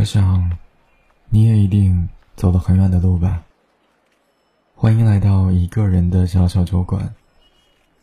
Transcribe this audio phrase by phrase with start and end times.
[0.00, 0.50] 我想，
[1.28, 3.44] 你也一定走了很远的路吧。
[4.74, 7.14] 欢迎来到一个人的小小酒馆，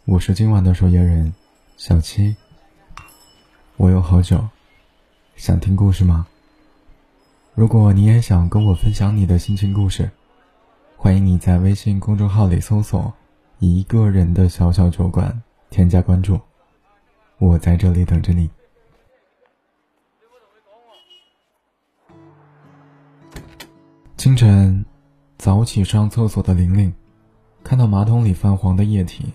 [0.06, 1.34] 我是今晚的守夜人
[1.76, 2.36] 小七。
[3.78, 4.48] 我有好久，
[5.38, 6.28] 想听故事吗？
[7.56, 10.12] 如果你也想跟我分享你的心情故事，
[10.98, 13.12] 欢迎你在微信公众号里搜索
[13.58, 15.42] “一个人的小小酒馆”，
[15.72, 16.40] 添加关注，
[17.40, 18.48] 我在这里等着你。
[24.18, 24.84] 清晨，
[25.38, 26.92] 早起上厕所的玲玲，
[27.64, 29.26] 看到马桶里泛黄的液体，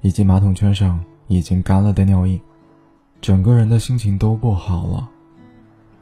[0.00, 2.40] 以及马桶圈上已经干了的尿液，
[3.20, 5.06] 整个人的心情都不好了。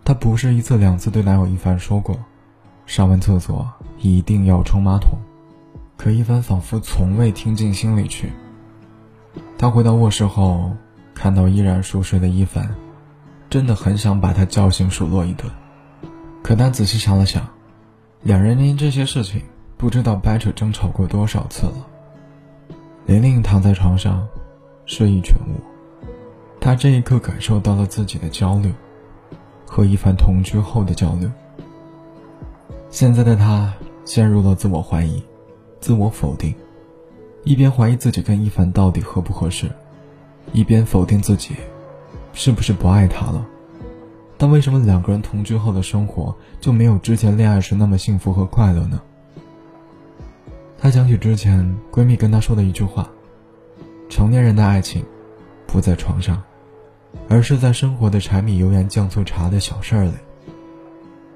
[0.05, 2.17] 她不是一次两次对男友一凡说过，
[2.87, 5.19] 上完厕所一定要冲马桶，
[5.97, 8.33] 可一凡仿佛从未听进心里去。
[9.59, 10.71] 她回到卧室后，
[11.17, 12.73] 看到依然熟睡的一凡，
[13.51, 15.51] 真的很想把他叫醒数落一顿，
[16.45, 17.45] 可她仔细想了想。
[18.25, 19.43] 两人因这些事情
[19.77, 21.87] 不知道掰扯争吵过多少次了。
[23.05, 24.27] 玲玲躺在床上，
[24.87, 25.61] 睡意全无。
[26.59, 28.73] 她这一刻感受到了自己的焦虑，
[29.67, 31.31] 和一凡同居后的焦虑。
[32.89, 33.71] 现在的她
[34.07, 35.23] 陷入了自我怀疑、
[35.79, 36.55] 自我否定，
[37.43, 39.71] 一边怀疑自己跟一凡到底合不合适，
[40.55, 41.55] 一边否定自己
[42.33, 43.47] 是不是不爱他了。
[44.37, 49.01] 但为什么两个人同居后的生活就没有之前恋爱时那么幸福和快乐呢？
[50.79, 53.09] 她想起之前闺蜜跟她说的一句话
[54.11, 55.05] ：“成年人的爱情，
[55.67, 56.43] 不在床上，
[57.29, 60.13] 而是在生活的柴米油盐酱醋茶的小事儿里。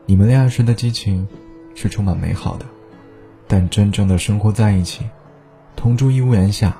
[0.04, 1.26] 你们恋爱时的激情
[1.74, 2.66] 是充满美好的，
[3.46, 5.06] 但真正的生活在一起，
[5.76, 6.76] 同住一屋檐下，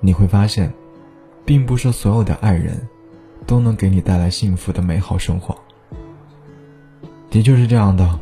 [0.00, 0.72] 你会发现，
[1.44, 2.80] 并不是所有的爱人。”
[3.46, 5.56] 都能给你带来幸福的美好生活。
[7.30, 8.18] 的确是这样的。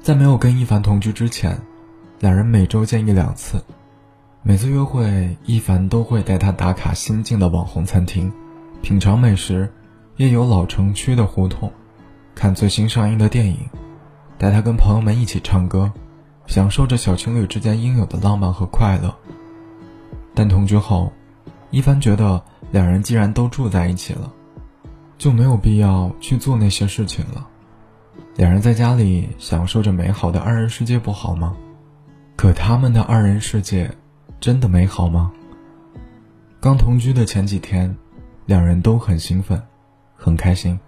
[0.00, 1.60] 在没有跟一凡同居之前，
[2.18, 3.62] 两人每周见一两次，
[4.42, 8.32] 每次约会，一凡都会带她打卡新进的网红餐厅，
[8.80, 9.70] 品尝美食，
[10.16, 11.70] 夜游老城区的胡同，
[12.34, 13.58] 看最新上映的电影，
[14.38, 15.92] 带她跟朋友们一起唱歌，
[16.46, 19.14] 享受着小情侣之间应有的浪漫和快乐。
[20.34, 21.12] 但同居后，
[21.70, 22.42] 一凡觉得。
[22.70, 24.30] 两人既然都住在一起了，
[25.16, 27.48] 就没有必要去做那些事情了。
[28.36, 31.56] 两人在家里享受着美好的二人世界不好吗？
[32.36, 33.90] 可他们的二人世界
[34.38, 35.32] 真的美好吗？
[36.60, 37.96] 刚同居的前几天，
[38.44, 39.62] 两人都很兴奋，
[40.14, 40.78] 很开心。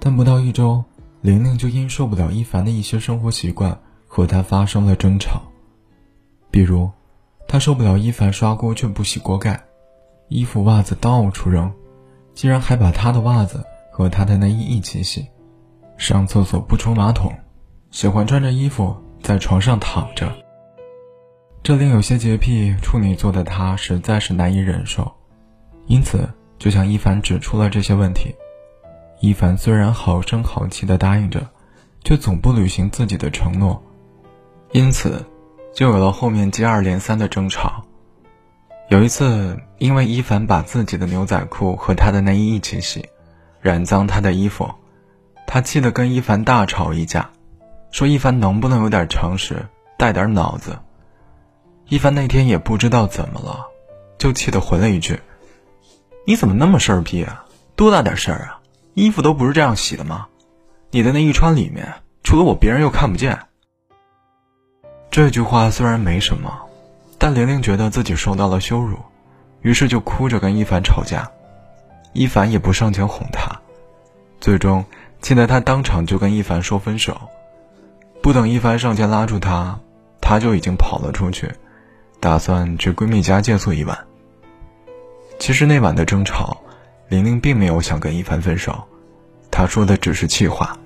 [0.00, 0.82] 但不到一周，
[1.20, 3.78] 玲玲就因受不了一凡的一些生活习惯
[4.08, 5.42] 和他发生了争吵。
[6.50, 6.90] 比如，
[7.46, 9.62] 她受不了一凡刷锅却不洗锅盖。
[10.28, 11.72] 衣服袜子到处扔，
[12.34, 15.26] 竟然还把他的袜子和他的内衣一起洗。
[15.96, 17.32] 上厕所不冲马桶，
[17.90, 20.32] 喜欢穿着衣服在床上躺着。
[21.62, 25.10] 这令有些洁癖处女座的他实在是难以忍受，
[25.86, 28.34] 因此就向一凡指出了这些问题。
[29.20, 31.46] 一凡虽然好声好气的答应着，
[32.02, 33.80] 却总不履行自己的承诺，
[34.72, 35.24] 因此
[35.72, 37.83] 就有了后面接二连三的争吵。
[38.88, 43.08] 有一次，因为伊凡把自己的牛仔裤和他的内衣一起洗，
[43.60, 44.70] 染脏他的衣服，
[45.46, 47.30] 他气得跟伊凡大吵一架，
[47.90, 50.78] 说伊凡能不能有点常识，带点脑子。
[51.88, 53.66] 伊凡那天也不知道怎么了，
[54.18, 55.18] 就气得回了一句
[56.26, 57.46] ：“你怎么那么事儿逼啊？
[57.76, 58.60] 多大点事儿啊？
[58.92, 60.26] 衣服都不是这样洗的吗？
[60.90, 63.38] 你的内衣穿里面，除了我，别人又看不见。”
[65.10, 66.63] 这句话虽然没什么。
[67.24, 68.98] 但玲玲觉得自己受到了羞辱，
[69.62, 71.26] 于是就哭着跟一凡吵架，
[72.12, 73.50] 一凡也不上前哄她，
[74.42, 74.84] 最终
[75.22, 77.18] 气得她当场就跟一凡说分手。
[78.22, 79.80] 不等一凡上前拉住她，
[80.20, 81.50] 她就已经跑了出去，
[82.20, 83.98] 打算去闺蜜家借宿一晚。
[85.38, 86.54] 其实那晚的争吵，
[87.08, 88.84] 玲玲并没有想跟一凡分手，
[89.50, 90.76] 她说的只是气话。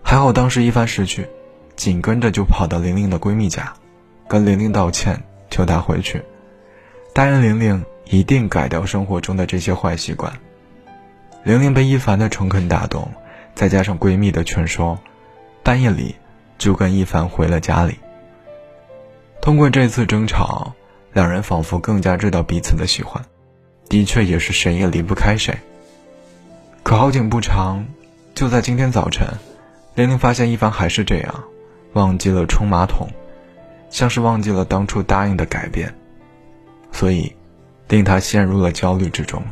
[0.00, 1.28] 还好当时一凡识趣，
[1.74, 3.72] 紧跟着就跑到玲玲的闺蜜家，
[4.28, 5.20] 跟玲玲道歉。
[5.50, 6.22] 求她回去，
[7.12, 10.32] 答应玲玲一定改掉生活中的这些坏习惯。
[11.42, 13.10] 玲玲被一凡的诚恳打动，
[13.54, 14.98] 再加上闺蜜的劝说，
[15.62, 16.14] 半夜里
[16.58, 17.98] 就跟一凡回了家里。
[19.40, 20.74] 通过这次争吵，
[21.12, 23.24] 两人仿佛更加知道彼此的喜欢，
[23.88, 25.54] 的确也是谁也离不开谁。
[26.82, 27.86] 可好景不长，
[28.34, 29.26] 就在今天早晨，
[29.94, 31.44] 玲玲发现一凡还是这样，
[31.94, 33.08] 忘记了冲马桶。
[33.90, 35.92] 像是忘记了当初答应的改变，
[36.92, 37.34] 所以
[37.88, 39.42] 令他陷入了焦虑之中。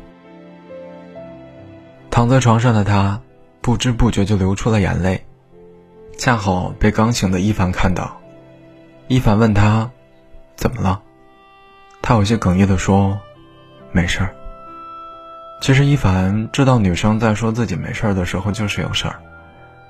[2.11, 3.21] 躺在床上的他，
[3.61, 5.23] 不知不觉就流出了眼泪。
[6.17, 8.17] 恰好被刚醒的一凡看到，
[9.07, 9.89] 一凡问他
[10.57, 11.01] ：“怎么了？”
[12.03, 13.17] 他有些哽咽的说
[13.93, 14.35] ：“没事儿。”
[15.63, 19.21] 其实一凡知道女生在说自己没事儿的时候就是有事儿，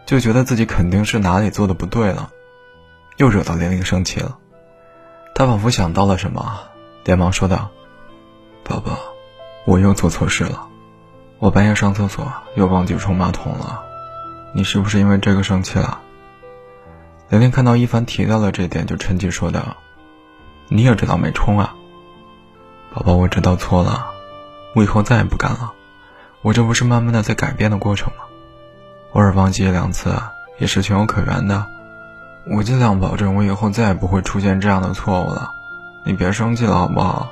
[0.05, 2.31] 就觉得自己肯定是哪里做的不对了，
[3.19, 4.39] 又惹到玲玲生气了。
[5.35, 6.61] 他仿佛想到了什么，
[7.05, 7.69] 连忙说道
[8.65, 8.99] ：“宝宝，
[9.67, 10.67] 我又做错事了。
[11.39, 13.83] 我半夜上厕所又忘记冲马桶了，
[14.55, 16.01] 你是不是因为这个生气了？”
[17.29, 19.77] 玲玲看到一凡提到了这点，就趁机说道
[20.69, 21.75] ：“你也知道没冲啊，
[22.95, 24.13] 宝宝，我知道错了。”
[24.75, 25.73] 我以后再也不敢了，
[26.43, 28.25] 我这不是慢慢的在改变的过程吗？
[29.13, 30.15] 偶尔忘记一两次
[30.59, 31.67] 也是情有可原的，
[32.51, 35.51] 我尽量保证我以后再也不会出现这样的错误了，
[36.05, 37.29] 你别生气了好不好？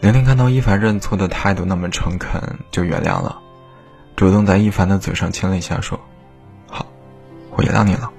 [0.00, 3.38] 玲玲看到一凡认错的态度那么诚恳，就原谅了，
[4.14, 5.98] 主动在一凡的嘴上亲了一下，说
[6.70, 6.86] ：“好，
[7.50, 8.10] 我原谅你了。”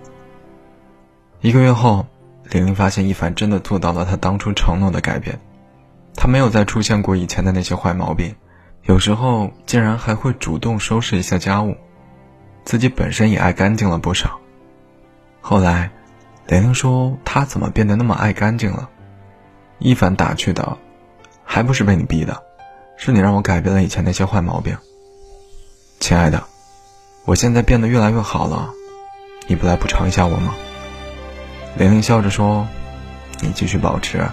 [1.39, 2.05] 一个月后，
[2.49, 5.39] 玲玲发现一凡真的做到了他当初承诺的改变。
[6.13, 8.35] 他没有再出现过以前的那些坏毛病，
[8.83, 11.77] 有时候竟然还会主动收拾一下家务，
[12.65, 14.40] 自己本身也爱干净了不少。
[15.41, 15.91] 后来，
[16.47, 18.89] 玲玲说：“他怎么变得那么爱干净了？”
[19.79, 20.77] 一凡打趣道
[21.43, 22.43] ：“还不是被你逼的，
[22.97, 24.77] 是你让我改变了以前那些坏毛病。”
[25.99, 26.43] 亲爱的，
[27.25, 28.69] 我现在变得越来越好了，
[29.47, 30.53] 你不来补偿一下我吗？
[31.77, 32.67] 玲玲笑着说
[33.41, 34.23] ：“你继续保持。”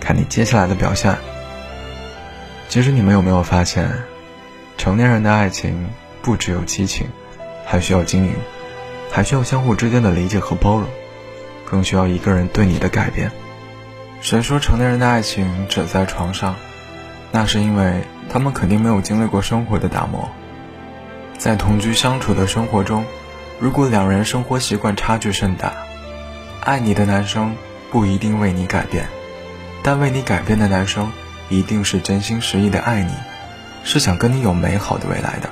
[0.00, 1.16] 看你接下来的表现。
[2.68, 3.90] 其实你们有没有发现，
[4.76, 5.88] 成年人的爱情
[6.20, 7.08] 不只有激情，
[7.64, 8.34] 还需要经营，
[9.14, 10.88] 还需要相互之间的理解和包容，
[11.64, 13.30] 更需要一个人对你的改变。
[14.20, 16.56] 谁说成年人的爱情只在床上？
[17.30, 20.28] 那是因为他们肯定没有经历过生活的打磨。
[21.38, 23.04] 在同居相处的生活中，
[23.60, 25.72] 如果两人生活习惯差距甚大，
[26.60, 27.54] 爱你的男生
[27.92, 29.06] 不一定为你改变。
[29.84, 31.12] 但为你改变的男生，
[31.48, 33.12] 一定是真心实意的爱你，
[33.84, 35.50] 是想跟你有美好的未来的。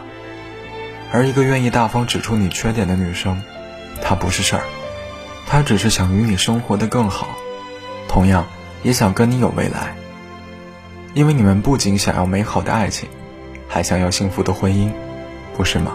[1.13, 3.43] 而一个愿意大方指出你缺点的女生，
[4.01, 4.63] 她不是事儿，
[5.47, 7.29] 她只是想与你生活的更好，
[8.09, 8.47] 同样
[8.83, 9.95] 也想跟你有未来。
[11.13, 13.11] 因为你们不仅想要美好的爱情，
[13.69, 14.91] 还想要幸福的婚姻，
[15.55, 15.93] 不是吗？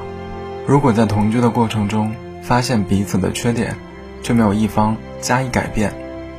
[0.68, 2.13] 如果在同居的过程中
[2.44, 3.75] 发现彼此的缺点，
[4.22, 5.92] 却没有一方加以改变、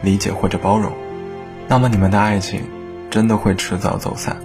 [0.03, 0.93] 理解或者包容。
[1.67, 2.63] 那么你们的爱情
[3.11, 4.37] 真的会迟早走散。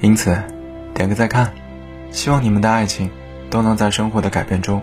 [0.00, 0.40] 因此，
[0.94, 1.52] 点个再看，
[2.10, 3.10] 希望你们的爱情
[3.50, 4.82] 都能在生活的改变中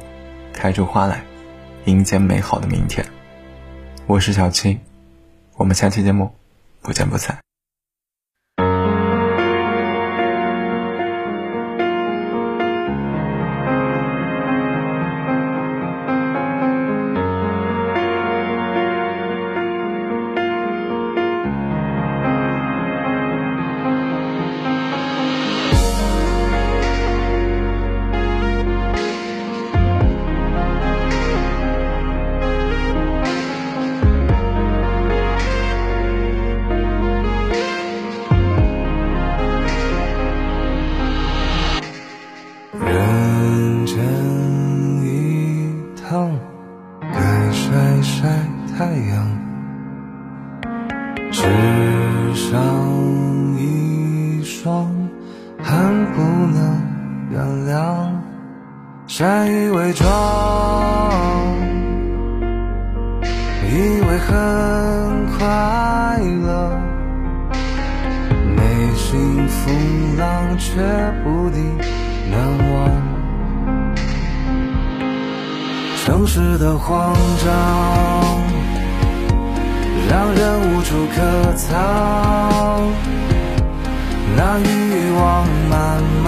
[0.53, 1.21] 开出花来，
[1.85, 3.05] 迎接美好的明天。
[4.05, 4.79] 我是小七，
[5.55, 6.33] 我们下期节目
[6.81, 7.46] 不见不散。
[64.19, 65.45] 很快
[66.45, 66.47] 乐，
[68.55, 68.61] 内
[68.95, 70.71] 心风浪却
[71.23, 71.57] 不敌
[72.31, 72.35] 难
[72.73, 72.75] 忘。
[76.05, 77.47] 城市的慌张，
[80.09, 81.75] 让人无处可藏，
[84.35, 86.26] 那欲望慢慢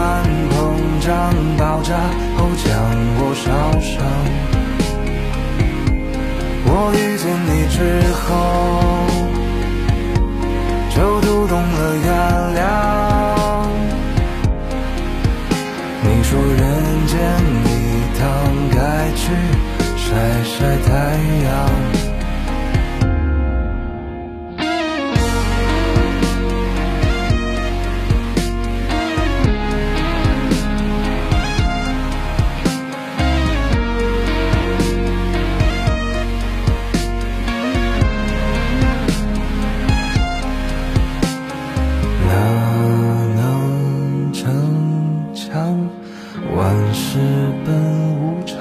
[45.51, 47.19] 万事
[47.65, 47.73] 本
[48.19, 48.57] 无常。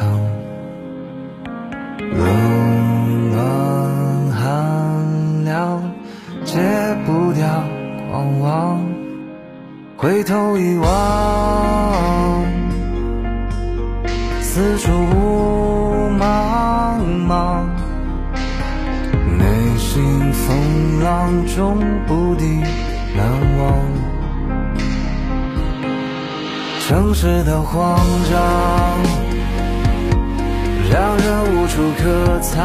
[1.98, 3.36] 冷暖
[4.32, 5.82] 寒凉，
[6.44, 6.58] 戒
[7.04, 7.46] 不掉
[8.10, 8.80] 狂妄。
[9.96, 10.86] 回头一望，
[14.40, 17.64] 四处雾茫茫，
[19.38, 19.44] 内
[19.76, 21.76] 心风浪中
[22.06, 22.44] 不敌
[23.16, 23.28] 难
[23.58, 23.97] 忘。
[26.88, 27.98] 城市的慌
[28.30, 28.40] 张，
[30.90, 32.64] 让人无处可藏，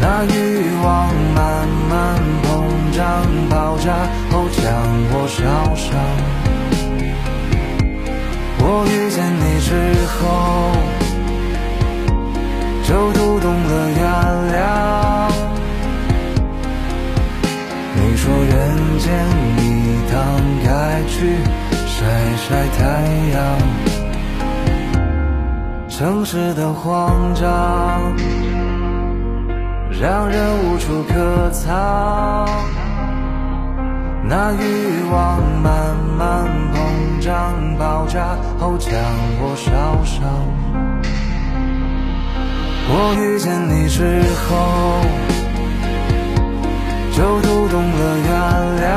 [0.00, 2.48] 那欲望慢慢膨
[2.96, 3.94] 胀爆炸。
[4.32, 4.60] 后将
[5.12, 5.38] 我烧
[5.76, 5.94] 伤。
[8.58, 9.70] 我遇见你之
[10.18, 10.26] 后，
[12.82, 14.02] 就读懂了原
[14.50, 14.58] 谅。
[17.94, 18.52] 你说人
[18.98, 19.06] 间
[19.58, 19.64] 一
[20.10, 20.18] 趟，
[20.64, 20.68] 该
[21.06, 21.14] 去
[22.00, 22.06] 晒
[22.38, 22.80] 晒太
[23.34, 23.36] 阳。
[25.86, 28.00] 城市的慌张，
[30.00, 32.48] 让人无处可藏。
[34.24, 38.94] 那欲望慢慢膨胀爆炸后将
[39.38, 39.70] 我烧
[40.02, 40.24] 伤。
[42.88, 44.48] 我遇见你之后，
[47.12, 48.30] 就读懂了原
[48.80, 48.89] 谅。